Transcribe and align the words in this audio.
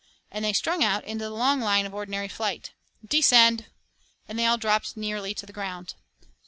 and 0.31 0.43
they 0.43 0.51
strung 0.51 0.83
out 0.83 1.03
into 1.03 1.23
the 1.23 1.29
long 1.29 1.59
line 1.61 1.85
of 1.85 1.93
ordinary 1.93 2.27
flight. 2.27 2.71
'Descend!' 3.07 3.67
and 4.27 4.39
they 4.39 4.47
all 4.47 4.57
dropped 4.57 4.97
nearly 4.97 5.31
to 5.31 5.45
the 5.45 5.53
ground. 5.53 5.93